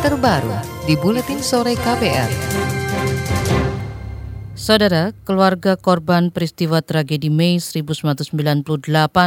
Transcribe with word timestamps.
terbaru 0.00 0.56
di 0.88 0.96
Buletin 0.96 1.44
Sore 1.44 1.76
KPR. 1.76 2.32
Saudara, 4.56 5.12
keluarga 5.28 5.76
korban 5.76 6.32
peristiwa 6.32 6.80
tragedi 6.80 7.28
Mei 7.28 7.60
1998 7.60 8.80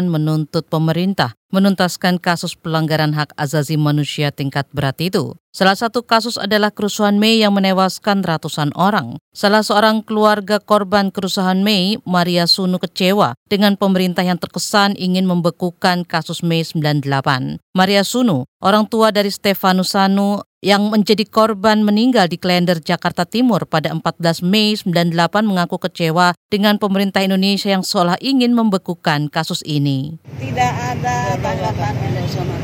menuntut 0.10 0.66
pemerintah 0.66 1.38
menuntaskan 1.54 2.18
kasus 2.18 2.58
pelanggaran 2.58 3.14
hak 3.14 3.38
azazi 3.38 3.78
manusia 3.78 4.34
tingkat 4.34 4.66
berat 4.74 4.98
itu. 4.98 5.38
Salah 5.54 5.78
satu 5.78 6.02
kasus 6.02 6.42
adalah 6.42 6.74
kerusuhan 6.74 7.22
Mei 7.22 7.38
yang 7.38 7.54
menewaskan 7.54 8.26
ratusan 8.26 8.74
orang. 8.74 9.22
Salah 9.38 9.62
seorang 9.62 10.02
keluarga 10.02 10.58
korban 10.58 11.14
kerusuhan 11.14 11.62
Mei, 11.62 12.02
Maria 12.10 12.50
Sunu 12.50 12.82
kecewa 12.82 13.38
dengan 13.46 13.78
pemerintah 13.78 14.26
yang 14.26 14.42
terkesan 14.42 14.98
ingin 14.98 15.30
membekukan 15.30 16.10
kasus 16.10 16.42
Mei 16.42 16.66
98. 16.66 17.62
Maria 17.78 18.02
Sunu, 18.02 18.50
orang 18.66 18.90
tua 18.90 19.14
dari 19.14 19.30
Stefanus 19.30 19.94
Sanu, 19.94 20.42
yang 20.64 20.90
menjadi 20.90 21.28
korban 21.28 21.84
meninggal 21.84 22.32
di 22.32 22.40
Klender, 22.40 22.80
Jakarta 22.80 23.28
Timur 23.28 23.68
pada 23.68 23.92
14 23.92 24.42
Mei 24.42 24.74
98 24.80 25.44
mengaku 25.44 25.76
kecewa 25.76 26.32
dengan 26.48 26.80
pemerintah 26.80 27.20
Indonesia 27.20 27.70
yang 27.70 27.84
seolah 27.84 28.16
ingin 28.24 28.56
membekukan 28.56 29.28
kasus 29.28 29.60
ini. 29.68 30.18
Tidak 30.40 30.74
ada 30.96 31.36
tanggapan 31.44 31.94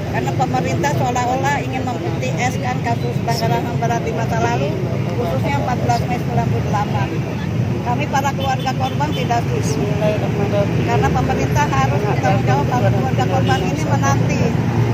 karena 0.10 0.32
pemerintah 0.34 0.92
seolah-olah 0.96 1.56
ingin 1.60 1.84
mempertieskan 1.84 2.80
kasus 2.82 3.16
pelanggaran 3.28 3.62
HAM 3.68 3.76
berat 3.84 4.02
di 4.08 4.12
masa 4.16 4.38
lalu, 4.40 4.72
khususnya 5.20 5.60
14 5.68 6.08
Mei 6.08 6.20
98. 6.24 7.59
Kami 7.80 8.06
para 8.12 8.30
keluarga 8.36 8.72
korban 8.76 9.10
tidak 9.16 9.40
setuju 9.48 9.82
karena 10.86 11.08
pemerintah 11.10 11.66
harus 11.70 12.02
bertanggung 12.04 12.46
jawab 12.46 12.66
para 12.68 12.90
keluarga 12.92 13.24
korban 13.28 13.60
ini 13.64 13.84
menanti 13.88 14.42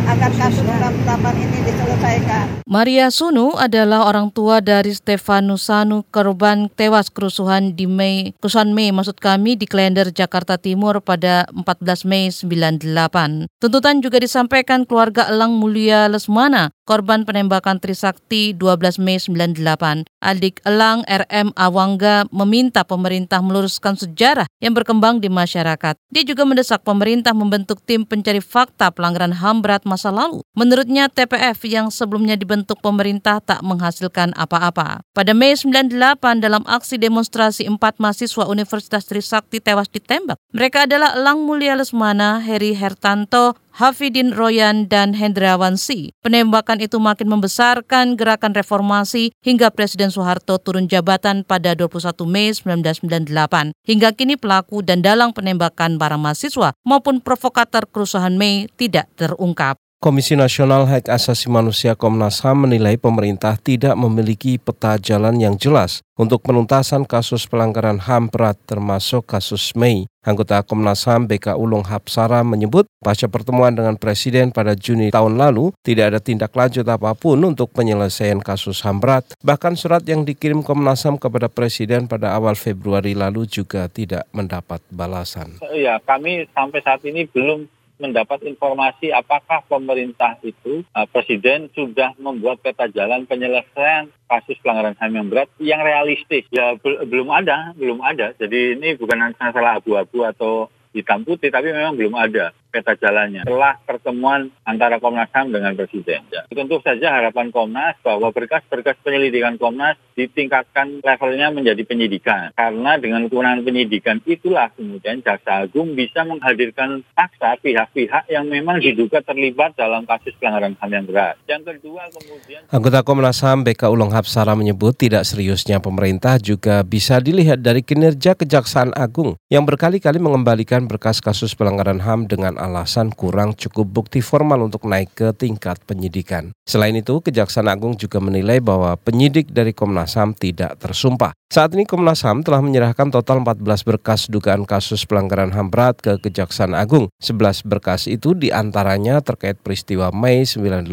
agar 0.05 0.31
kasus 0.37 0.61
98 0.61 1.43
ini 1.43 1.57
diselesaikan. 1.65 2.45
Maria 2.69 3.09
Sunu 3.09 3.57
adalah 3.57 4.05
orang 4.05 4.29
tua 4.29 4.61
dari 4.61 4.93
Stefanus 4.93 5.65
Sanu 5.65 6.05
korban 6.13 6.69
tewas 6.69 7.09
kerusuhan 7.09 7.73
di 7.73 7.89
Mei, 7.89 8.37
kerusuhan 8.37 8.73
Mei 8.77 8.93
maksud 8.93 9.17
kami 9.17 9.57
di 9.57 9.65
Klender, 9.65 10.13
Jakarta 10.13 10.61
Timur 10.61 11.01
pada 11.01 11.49
14 11.53 12.05
Mei 12.05 12.29
98. 12.29 13.49
Tuntutan 13.57 14.01
juga 14.01 14.21
disampaikan 14.21 14.85
keluarga 14.85 15.25
Elang 15.29 15.57
Mulia 15.57 16.05
Lesmana, 16.05 16.69
korban 16.85 17.25
penembakan 17.25 17.81
Trisakti 17.81 18.53
12 18.53 19.01
Mei 19.01 19.17
98. 19.17 20.05
Adik 20.21 20.61
Elang 20.63 21.01
RM 21.09 21.51
Awangga 21.57 22.29
meminta 22.29 22.85
pemerintah 22.85 23.41
meluruskan 23.41 23.97
sejarah 23.97 24.45
yang 24.61 24.77
berkembang 24.77 25.19
di 25.19 25.27
masyarakat. 25.27 25.97
Dia 26.13 26.23
juga 26.23 26.45
mendesak 26.45 26.85
pemerintah 26.85 27.33
membentuk 27.33 27.81
tim 27.83 28.05
pencari 28.05 28.39
fakta 28.39 28.93
pelanggaran 28.93 29.33
HAM 29.33 29.65
berat 29.65 29.83
masa 29.83 30.13
lalu. 30.13 30.45
Menurutnya 30.53 31.09
TPF 31.09 31.65
yang 31.65 31.89
sebelumnya 31.89 32.37
dibentuk 32.37 32.79
pemerintah 32.79 33.41
tak 33.41 33.65
menghasilkan 33.65 34.31
apa-apa. 34.37 35.01
Pada 35.11 35.33
Mei 35.33 35.57
98 35.57 35.91
dalam 36.39 36.61
aksi 36.69 37.01
demonstrasi 37.01 37.65
empat 37.65 37.97
mahasiswa 37.97 38.45
Universitas 38.45 39.09
Trisakti 39.09 39.57
tewas 39.59 39.89
ditembak. 39.89 40.37
Mereka 40.53 40.85
adalah 40.85 41.17
Elang 41.17 41.43
Mulia 41.43 41.73
Lesmana, 41.73 42.39
Heri 42.39 42.77
Hertanto, 42.77 43.57
Hafidin 43.75 44.31
Royan 44.31 44.87
dan 44.87 45.11
Hendrawan 45.11 45.75
Si. 45.75 46.15
Penembakan 46.23 46.79
itu 46.79 46.95
makin 46.95 47.27
membesarkan 47.27 48.15
gerakan 48.15 48.55
reformasi 48.55 49.35
hingga 49.43 49.67
Presiden 49.67 50.15
Soeharto 50.15 50.55
turun 50.63 50.87
jabatan 50.87 51.43
pada 51.43 51.75
21 51.75 52.23
Mei 52.23 52.55
1998. 52.55 53.75
Hingga 53.83 54.09
kini 54.15 54.39
pelaku 54.39 54.79
dan 54.79 55.03
dalang 55.03 55.35
penembakan 55.35 55.99
para 55.99 56.15
mahasiswa 56.15 56.71
maupun 56.87 57.19
provokator 57.19 57.83
kerusuhan 57.91 58.39
Mei 58.39 58.71
tidak 58.79 59.11
terungkap. 59.19 59.75
Komisi 60.05 60.37
Nasional 60.37 60.85
Hak 60.85 61.09
Asasi 61.09 61.49
Manusia 61.49 61.97
Komnas 61.97 62.37
HAM 62.45 62.69
menilai 62.69 62.93
pemerintah 62.93 63.57
tidak 63.57 63.97
memiliki 63.97 64.61
peta 64.61 65.01
jalan 65.01 65.41
yang 65.41 65.57
jelas 65.57 66.05
untuk 66.13 66.45
penuntasan 66.45 67.09
kasus 67.09 67.49
pelanggaran 67.49 67.97
HAM 67.97 68.29
berat 68.29 68.53
termasuk 68.69 69.25
kasus 69.25 69.73
Mei. 69.73 70.05
Anggota 70.21 70.61
Komnas 70.61 71.09
HAM 71.09 71.25
BK 71.25 71.57
Ulung 71.57 71.85
Hapsara 71.85 72.45
menyebut 72.45 72.85
pasca 73.01 73.25
pertemuan 73.25 73.73
dengan 73.73 73.97
Presiden 73.97 74.53
pada 74.53 74.77
Juni 74.77 75.09
tahun 75.09 75.41
lalu 75.41 75.73
tidak 75.81 76.13
ada 76.13 76.19
tindak 76.21 76.53
lanjut 76.53 76.85
apa 76.85 77.17
pun 77.17 77.41
untuk 77.41 77.73
penyelesaian 77.73 78.41
kasus 78.45 78.85
HAM 78.85 79.01
berat. 79.01 79.25
Bahkan 79.41 79.73
surat 79.73 80.05
yang 80.05 80.21
dikirim 80.21 80.61
Komnas 80.61 81.01
HAM 81.01 81.17
kepada 81.17 81.49
Presiden 81.49 82.05
pada 82.05 82.37
awal 82.37 82.53
Februari 82.53 83.17
lalu 83.17 83.49
juga 83.49 83.89
tidak 83.89 84.29
mendapat 84.37 84.85
balasan. 84.93 85.57
Ya, 85.73 85.97
kami 86.05 86.45
sampai 86.53 86.85
saat 86.85 87.01
ini 87.05 87.25
belum 87.25 87.65
mendapat 87.97 88.43
informasi 88.43 89.11
apakah 89.15 89.63
pemerintah 89.65 90.35
itu 90.43 90.83
uh, 90.91 91.07
presiden 91.07 91.71
sudah 91.71 92.11
membuat 92.19 92.59
peta 92.59 92.91
jalan 92.91 93.23
penyelesaian 93.23 94.11
kasus 94.27 94.57
pelanggaran 94.59 94.97
HAM 94.99 95.13
yang 95.15 95.27
berat 95.31 95.49
yang 95.61 95.81
realistis. 95.83 96.43
Ya 96.51 96.75
belum 96.81 97.31
ada, 97.31 97.71
belum 97.77 98.03
ada. 98.03 98.35
Jadi 98.35 98.75
ini 98.75 98.99
bukan 98.99 99.35
masalah 99.39 99.79
abu-abu 99.79 100.25
atau 100.27 100.67
hitam 100.95 101.27
putih, 101.27 101.51
tapi 101.51 101.75
memang 101.75 101.99
belum 101.99 102.15
ada 102.15 102.55
peta 102.75 102.99
jalannya. 102.99 103.47
Setelah 103.47 103.79
pertemuan 103.87 104.51
antara 104.67 104.99
Komnas 104.99 105.31
HAM 105.31 105.55
dengan 105.55 105.71
Presiden. 105.79 106.27
Ya. 106.27 106.43
Tentu 106.51 106.83
saja 106.83 107.15
harapan 107.15 107.55
Komnas 107.55 107.95
bahwa 108.03 108.35
berkas-berkas 108.35 108.99
penyelidikan 108.99 109.55
Komnas 109.55 109.95
ditingkatkan 110.19 110.99
levelnya 110.99 111.55
menjadi 111.55 111.79
penyidikan. 111.87 112.51
Karena 112.51 112.99
dengan 112.99 113.31
kewenangan 113.31 113.63
penyidikan 113.63 114.19
itulah 114.27 114.67
kemudian 114.75 115.23
Jaksa 115.23 115.63
Agung 115.63 115.95
bisa 115.95 116.27
menghadirkan 116.27 117.07
paksa 117.15 117.55
pihak-pihak 117.63 118.27
yang 118.27 118.51
memang 118.51 118.83
diduga 118.83 119.23
terlibat 119.23 119.79
dalam 119.79 120.03
kasus 120.03 120.35
pelanggaran 120.35 120.75
HAM 120.75 120.91
yang 120.91 121.05
berat. 121.07 121.35
Yang 121.47 121.63
kedua 121.71 122.11
kemudian... 122.11 122.59
Anggota 122.67 122.99
Komnas 123.07 123.39
HAM 123.39 123.63
BK 123.63 123.87
Ulung 123.87 124.11
Hapsara 124.11 124.51
menyebut 124.59 124.99
tidak 124.99 125.23
seriusnya 125.23 125.79
pemerintah 125.79 126.35
juga 126.41 126.83
bisa 126.83 127.23
dilihat 127.23 127.63
dari 127.63 127.85
kinerja 127.85 128.35
Kejaksaan 128.35 128.91
Agung 128.97 129.39
yang 129.47 129.63
berkali-kali 129.63 130.19
mengembalikan 130.19 130.89
berkas 130.89 131.21
kasus 131.21 131.53
pelanggaran 131.53 132.01
HAM 132.01 132.25
dengan 132.25 132.57
alasan 132.65 133.13
kurang 133.13 133.53
cukup 133.53 133.85
bukti 133.85 134.25
formal 134.25 134.65
untuk 134.65 134.89
naik 134.89 135.13
ke 135.13 135.29
tingkat 135.37 135.77
penyidikan. 135.85 136.49
Selain 136.65 136.97
itu, 136.97 137.21
Kejaksaan 137.21 137.69
Agung 137.69 137.93
juga 137.93 138.17
menilai 138.17 138.57
bahwa 138.57 138.97
penyidik 138.97 139.53
dari 139.53 139.71
Komnas 139.71 140.17
HAM 140.17 140.33
tidak 140.33 140.81
tersumpah. 140.81 141.37
Saat 141.45 141.77
ini 141.77 141.85
Komnas 141.85 142.25
HAM 142.25 142.41
telah 142.41 142.59
menyerahkan 142.59 143.13
total 143.13 143.39
14 143.45 143.85
berkas 143.85 144.27
dugaan 144.27 144.65
kasus 144.65 145.05
pelanggaran 145.05 145.53
HAM 145.53 145.69
berat 145.69 146.01
ke 146.01 146.17
Kejaksaan 146.17 146.73
Agung. 146.73 147.13
11 147.21 147.63
berkas 147.63 148.09
itu 148.09 148.33
di 148.33 148.49
antaranya 148.49 149.21
terkait 149.21 149.61
peristiwa 149.61 150.09
Mei 150.09 150.43
98, 150.43 150.89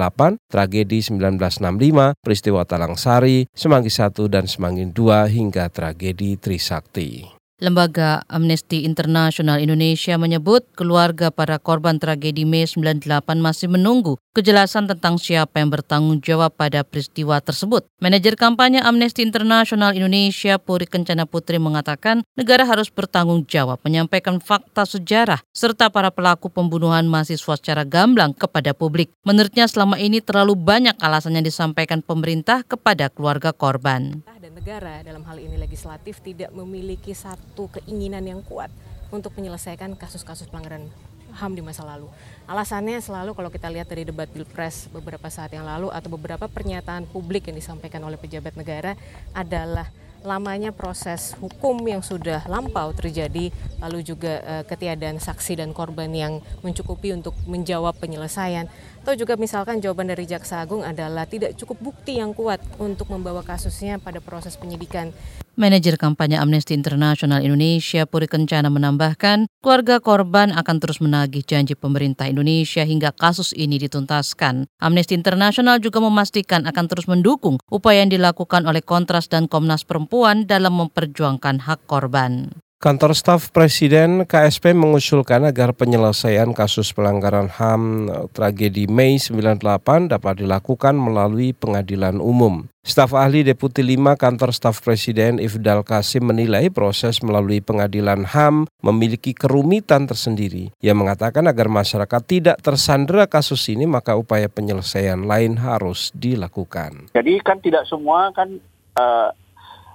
tragedi 0.47 1.00
1965, 1.00 2.15
peristiwa 2.21 2.62
Talang 2.69 3.00
Sari, 3.00 3.49
Semanggi 3.56 3.91
1 3.91 4.28
dan 4.28 4.44
Semanggi 4.44 4.84
2 4.93 5.27
hingga 5.32 5.72
tragedi 5.72 6.37
Trisakti. 6.37 7.41
Lembaga 7.62 8.27
Amnesty 8.27 8.83
International 8.83 9.62
Indonesia 9.62 10.19
menyebut 10.19 10.67
keluarga 10.75 11.31
para 11.31 11.62
korban 11.62 12.03
tragedi 12.03 12.43
Mei 12.43 12.67
98 12.67 13.23
masih 13.39 13.71
menunggu 13.71 14.19
kejelasan 14.32 14.88
tentang 14.88 15.20
siapa 15.20 15.60
yang 15.60 15.69
bertanggung 15.69 16.20
jawab 16.25 16.53
pada 16.56 16.82
peristiwa 16.82 17.41
tersebut. 17.41 17.84
Manajer 18.00 18.37
kampanye 18.37 18.81
Amnesty 18.81 19.20
International 19.25 19.93
Indonesia 19.93 20.56
Puri 20.56 20.88
Kencana 20.88 21.28
Putri 21.28 21.60
mengatakan 21.60 22.25
negara 22.37 22.65
harus 22.65 22.88
bertanggung 22.88 23.44
jawab 23.44 23.81
menyampaikan 23.84 24.41
fakta 24.41 24.88
sejarah 24.88 25.41
serta 25.53 25.93
para 25.93 26.09
pelaku 26.09 26.48
pembunuhan 26.48 27.04
mahasiswa 27.09 27.54
secara 27.56 27.84
gamblang 27.84 28.32
kepada 28.32 28.72
publik. 28.72 29.12
Menurutnya 29.25 29.69
selama 29.69 30.00
ini 30.00 30.25
terlalu 30.25 30.56
banyak 30.56 30.97
alasan 31.00 31.37
yang 31.37 31.47
disampaikan 31.47 32.00
pemerintah 32.00 32.64
kepada 32.64 33.12
keluarga 33.12 33.53
korban 33.53 34.25
dan 34.43 34.59
negara 34.59 35.06
dalam 35.06 35.22
hal 35.22 35.38
ini 35.38 35.54
legislatif 35.54 36.19
tidak 36.19 36.50
memiliki 36.50 37.14
satu 37.14 37.70
keinginan 37.72 38.26
yang 38.26 38.43
kuat 38.43 38.69
untuk 39.14 39.32
menyelesaikan 39.38 39.94
kasus-kasus 39.94 40.50
pelanggaran 40.50 40.91
HAM 41.32 41.56
di 41.56 41.62
masa 41.65 41.82
lalu. 41.84 42.09
Alasannya 42.47 43.00
selalu 43.00 43.32
kalau 43.32 43.50
kita 43.50 43.72
lihat 43.72 43.88
dari 43.88 44.04
debat 44.04 44.28
Pilpres 44.28 44.93
beberapa 44.93 45.26
saat 45.32 45.53
yang 45.56 45.65
lalu 45.65 45.88
atau 45.88 46.09
beberapa 46.12 46.47
pernyataan 46.47 47.08
publik 47.08 47.49
yang 47.49 47.56
disampaikan 47.56 48.05
oleh 48.05 48.20
pejabat 48.20 48.55
negara 48.55 48.94
adalah 49.32 49.88
lamanya 50.23 50.70
proses 50.70 51.34
hukum 51.38 51.82
yang 51.82 52.00
sudah 52.00 52.46
lampau 52.46 52.94
terjadi, 52.94 53.50
lalu 53.82 54.06
juga 54.06 54.38
uh, 54.43 54.62
ketiadaan 54.62 55.19
saksi 55.19 55.58
dan 55.58 55.75
korban 55.75 56.08
yang 56.14 56.38
mencukupi 56.62 57.11
untuk 57.11 57.34
menjawab 57.44 57.99
penyelesaian. 57.99 58.70
Atau 59.02 59.19
juga 59.19 59.34
misalkan 59.34 59.82
jawaban 59.82 60.06
dari 60.06 60.25
Jaksa 60.31 60.62
Agung 60.62 60.87
adalah 60.87 61.26
tidak 61.26 61.58
cukup 61.58 61.93
bukti 61.93 62.23
yang 62.23 62.31
kuat 62.38 62.62
untuk 62.79 63.11
membawa 63.11 63.43
kasusnya 63.43 63.99
pada 63.99 64.23
proses 64.23 64.55
penyidikan. 64.55 65.11
Manajer 65.52 66.00
kampanye 66.00 66.40
Amnesty 66.40 66.72
International 66.72 67.44
Indonesia 67.44 68.08
Puri 68.08 68.25
Kencana 68.25 68.72
menambahkan, 68.72 69.44
keluarga 69.60 70.00
korban 70.00 70.49
akan 70.49 70.76
terus 70.81 70.96
menagih 70.96 71.44
janji 71.44 71.76
pemerintah 71.76 72.25
Indonesia 72.25 72.88
hingga 72.88 73.12
kasus 73.12 73.52
ini 73.52 73.76
dituntaskan. 73.76 74.64
Amnesty 74.81 75.12
International 75.12 75.76
juga 75.76 76.00
memastikan 76.00 76.64
akan 76.64 76.88
terus 76.88 77.04
mendukung 77.04 77.60
upaya 77.69 78.00
yang 78.00 78.08
dilakukan 78.08 78.64
oleh 78.64 78.81
Kontras 78.81 79.28
dan 79.28 79.44
Komnas 79.44 79.84
Perempuan 79.84 80.49
dalam 80.49 80.72
memperjuangkan 80.72 81.69
hak 81.69 81.84
korban. 81.84 82.48
Kantor 82.82 83.14
staf 83.14 83.55
Presiden 83.55 84.26
KSP 84.26 84.75
mengusulkan 84.75 85.46
agar 85.46 85.70
penyelesaian 85.70 86.50
kasus 86.50 86.90
pelanggaran 86.90 87.46
HAM 87.46 88.11
tragedi 88.34 88.90
Mei 88.90 89.23
98 89.23 90.11
dapat 90.11 90.43
dilakukan 90.43 90.99
melalui 90.99 91.55
pengadilan 91.55 92.19
umum. 92.19 92.67
Staf 92.82 93.14
ahli 93.14 93.46
Deputi 93.46 93.87
5 93.87 94.19
Kantor 94.19 94.50
Staf 94.50 94.82
Presiden 94.82 95.38
Ifdal 95.38 95.87
Kasim 95.87 96.26
menilai 96.26 96.75
proses 96.75 97.23
melalui 97.23 97.62
pengadilan 97.62 98.26
HAM 98.26 98.67
memiliki 98.82 99.31
kerumitan 99.31 100.11
tersendiri. 100.11 100.75
Ia 100.82 100.90
mengatakan 100.90 101.46
agar 101.46 101.70
masyarakat 101.70 102.23
tidak 102.26 102.58
tersandera 102.67 103.31
kasus 103.31 103.62
ini 103.70 103.87
maka 103.87 104.19
upaya 104.19 104.50
penyelesaian 104.50 105.23
lain 105.23 105.55
harus 105.55 106.11
dilakukan. 106.19 107.14
Jadi 107.14 107.38
kan 107.46 107.62
tidak 107.62 107.87
semua 107.87 108.34
kan 108.34 108.58
uh, 108.99 109.31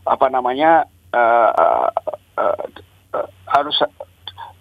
apa 0.08 0.28
namanya 0.32 0.88
uh, 1.12 1.52
uh, 1.52 1.92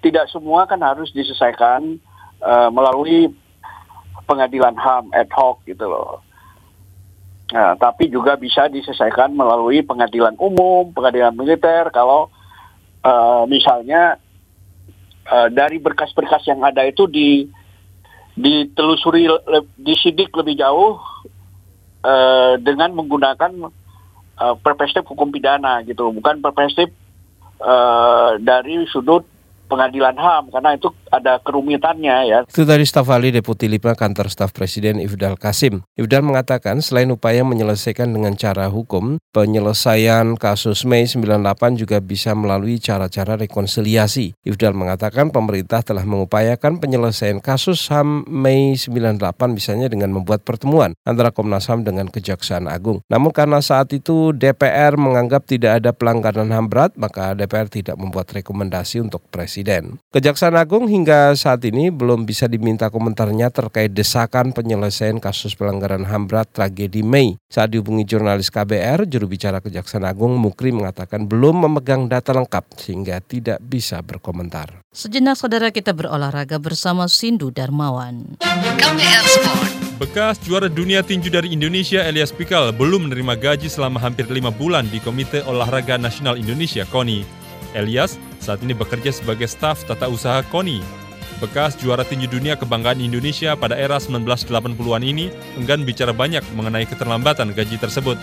tidak 0.06 0.31
semua 0.31 0.70
kan 0.70 0.79
harus 0.79 1.11
diselesaikan 1.11 1.99
uh, 2.38 2.70
melalui 2.70 3.35
pengadilan 4.31 4.79
HAM 4.79 5.11
ad 5.11 5.31
hoc 5.35 5.67
gitu 5.67 5.87
loh. 5.87 6.23
Nah, 7.50 7.79
tapi 7.79 8.11
juga 8.11 8.35
bisa 8.35 8.67
diselesaikan 8.67 9.35
melalui 9.35 9.82
pengadilan 9.82 10.35
umum, 10.38 10.91
pengadilan 10.91 11.35
militer 11.35 11.91
kalau 11.94 12.26
uh, 13.06 13.47
misalnya 13.47 14.19
uh, 15.31 15.47
dari 15.50 15.79
berkas-berkas 15.79 16.43
yang 16.50 16.62
ada 16.67 16.82
itu 16.87 17.06
di 17.06 17.47
ditelusuri 18.37 19.31
disidik 19.81 20.35
lebih 20.35 20.59
jauh 20.61 21.00
uh, 22.05 22.59
dengan 22.61 22.93
menggunakan 22.99 23.70
uh, 24.37 24.55
perspektif 24.61 25.06
hukum 25.06 25.31
pidana 25.31 25.81
gitu, 25.87 26.11
bukan 26.12 26.43
perspektif 26.43 26.91
uh, 27.62 28.37
dari 28.43 28.85
sudut 28.91 29.25
pengadilan 29.66 30.16
HAM 30.16 30.54
karena 30.54 30.78
itu 30.78 30.88
ada 31.10 31.38
kerumitannya 31.42 32.16
ya. 32.26 32.38
Itu 32.46 32.62
tadi 32.62 32.86
staf 32.86 33.10
ahli 33.10 33.34
Deputi 33.34 33.66
5 33.66 33.98
Kantor 33.98 34.26
Staf 34.30 34.50
Presiden 34.54 35.02
Ifdal 35.02 35.38
Kasim. 35.38 35.82
Ifdal 35.98 36.22
mengatakan 36.22 36.78
selain 36.80 37.10
upaya 37.10 37.42
menyelesaikan 37.42 38.10
dengan 38.10 38.38
cara 38.38 38.70
hukum, 38.70 39.18
penyelesaian 39.34 40.38
kasus 40.38 40.86
Mei 40.86 41.04
98 41.04 41.76
juga 41.76 41.98
bisa 41.98 42.32
melalui 42.32 42.78
cara-cara 42.78 43.34
rekonsiliasi. 43.36 44.38
Ifdal 44.46 44.72
mengatakan 44.72 45.34
pemerintah 45.34 45.82
telah 45.82 46.06
mengupayakan 46.06 46.78
penyelesaian 46.78 47.42
kasus 47.42 47.90
HAM 47.90 48.24
Mei 48.30 48.78
98 48.78 49.18
misalnya 49.50 49.90
dengan 49.90 50.14
membuat 50.14 50.46
pertemuan 50.46 50.94
antara 51.02 51.34
Komnas 51.34 51.66
HAM 51.66 51.82
dengan 51.82 52.06
Kejaksaan 52.06 52.70
Agung. 52.70 53.02
Namun 53.10 53.34
karena 53.34 53.58
saat 53.58 53.90
itu 53.90 54.30
DPR 54.30 54.94
menganggap 54.94 55.48
tidak 55.48 55.82
ada 55.82 55.90
pelanggaran 55.90 56.52
HAM 56.52 56.66
berat, 56.70 56.92
maka 56.94 57.34
DPR 57.34 57.66
tidak 57.66 57.96
membuat 57.98 58.30
rekomendasi 58.30 59.02
untuk 59.02 59.24
Presiden 59.32 59.56
Presiden. 59.56 59.97
Kejaksaan 60.12 60.53
Agung 60.53 60.85
hingga 60.85 61.32
saat 61.32 61.64
ini 61.64 61.88
belum 61.88 62.29
bisa 62.29 62.44
diminta 62.44 62.93
komentarnya 62.93 63.49
terkait 63.49 63.88
desakan 63.88 64.53
penyelesaian 64.53 65.17
kasus 65.17 65.56
pelanggaran 65.56 66.05
HAM 66.05 66.29
berat 66.29 66.53
tragedi 66.53 67.00
Mei. 67.00 67.41
Saat 67.49 67.73
dihubungi 67.73 68.05
jurnalis 68.05 68.53
KBR, 68.53 69.08
juru 69.08 69.25
bicara 69.32 69.64
Kejaksaan 69.64 70.05
Agung 70.05 70.37
Mukri 70.37 70.76
mengatakan 70.76 71.25
belum 71.25 71.64
memegang 71.64 72.05
data 72.05 72.37
lengkap 72.37 72.76
sehingga 72.76 73.17
tidak 73.25 73.56
bisa 73.64 74.05
berkomentar. 74.05 74.85
Sejenak 74.93 75.41
saudara 75.41 75.73
kita 75.73 75.97
berolahraga 75.97 76.61
bersama 76.61 77.09
Sindu 77.09 77.49
Darmawan. 77.49 78.37
KBR 78.76 79.25
Sport. 79.25 79.73
Bekas 79.97 80.37
juara 80.44 80.69
dunia 80.69 81.00
tinju 81.00 81.32
dari 81.32 81.56
Indonesia 81.56 82.05
Elias 82.05 82.29
Pikal 82.29 82.76
belum 82.76 83.09
menerima 83.09 83.32
gaji 83.41 83.73
selama 83.73 84.05
hampir 84.05 84.29
lima 84.29 84.52
bulan 84.52 84.85
di 84.93 85.00
Komite 85.00 85.41
Olahraga 85.49 85.97
Nasional 85.97 86.37
Indonesia 86.37 86.85
KONI. 86.93 87.49
Elias 87.73 88.20
saat 88.46 88.62
ini 88.62 88.78
bekerja 88.78 89.10
sebagai 89.10 89.50
staf 89.50 89.82
tata 89.82 90.06
usaha 90.06 90.46
KONI. 90.46 90.78
Bekas 91.43 91.75
juara 91.76 92.06
tinju 92.06 92.31
dunia 92.31 92.54
kebanggaan 92.54 93.02
Indonesia 93.02 93.58
pada 93.58 93.75
era 93.75 93.98
1980-an 93.98 95.02
ini 95.04 95.34
enggan 95.58 95.82
bicara 95.82 96.14
banyak 96.14 96.40
mengenai 96.54 96.87
keterlambatan 96.87 97.50
gaji 97.52 97.76
tersebut. 97.76 98.16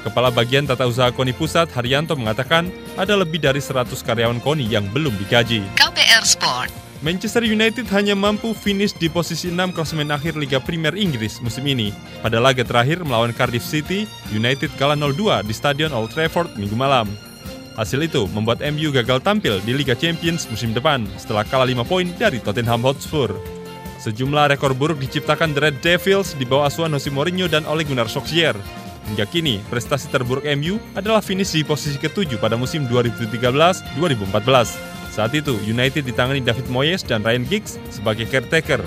Kepala 0.00 0.32
Bagian 0.32 0.64
Tata 0.64 0.88
Usaha 0.88 1.12
KONI 1.12 1.36
Pusat, 1.36 1.76
Haryanto, 1.76 2.16
mengatakan 2.16 2.72
ada 2.96 3.12
lebih 3.20 3.36
dari 3.36 3.60
100 3.60 3.92
karyawan 4.00 4.40
KONI 4.40 4.64
yang 4.64 4.88
belum 4.88 5.12
digaji. 5.20 5.60
KPR 5.76 6.24
Sport. 6.24 6.72
Manchester 7.04 7.44
United 7.44 7.88
hanya 7.92 8.12
mampu 8.12 8.52
finish 8.52 8.92
di 8.96 9.08
posisi 9.12 9.48
6 9.52 9.76
klasemen 9.76 10.12
akhir 10.12 10.36
Liga 10.36 10.60
Premier 10.60 10.96
Inggris 10.96 11.40
musim 11.44 11.64
ini. 11.68 11.92
Pada 12.24 12.40
laga 12.40 12.64
terakhir 12.64 13.04
melawan 13.04 13.36
Cardiff 13.36 13.64
City, 13.64 14.08
United 14.32 14.72
kalah 14.80 14.96
0-2 14.96 15.44
di 15.44 15.52
Stadion 15.52 15.92
Old 15.92 16.12
Trafford 16.12 16.56
minggu 16.56 16.76
malam. 16.76 17.29
Hasil 17.78 18.02
itu 18.02 18.26
membuat 18.34 18.58
MU 18.74 18.90
gagal 18.90 19.22
tampil 19.22 19.62
di 19.62 19.70
Liga 19.70 19.94
Champions 19.94 20.50
musim 20.50 20.74
depan 20.74 21.06
setelah 21.14 21.46
kalah 21.46 21.68
5 21.68 21.86
poin 21.86 22.06
dari 22.18 22.42
Tottenham 22.42 22.82
Hotspur. 22.82 23.30
Sejumlah 24.00 24.56
rekor 24.56 24.72
buruk 24.74 24.98
diciptakan 24.98 25.52
The 25.54 25.60
Red 25.60 25.76
Devils 25.84 26.34
di 26.34 26.48
bawah 26.48 26.72
asuhan 26.72 26.90
Jose 26.96 27.12
Mourinho 27.12 27.46
dan 27.46 27.68
Ole 27.68 27.86
Gunnar 27.86 28.08
Solskjaer. 28.08 28.56
Hingga 29.12 29.28
kini, 29.28 29.60
prestasi 29.68 30.08
terburuk 30.08 30.46
MU 30.56 30.80
adalah 30.96 31.20
finish 31.20 31.52
di 31.52 31.62
posisi 31.62 32.00
ketujuh 32.00 32.40
pada 32.40 32.56
musim 32.56 32.88
2013-2014. 32.88 33.94
Saat 35.10 35.34
itu, 35.34 35.58
United 35.66 36.06
ditangani 36.06 36.40
David 36.40 36.70
Moyes 36.70 37.02
dan 37.02 37.20
Ryan 37.20 37.44
Giggs 37.44 37.76
sebagai 37.90 38.24
caretaker. 38.30 38.80